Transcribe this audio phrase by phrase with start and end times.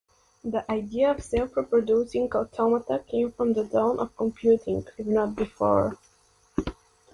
[0.43, 5.99] The idea of self-reproducing automata came from the dawn of computing, if not before.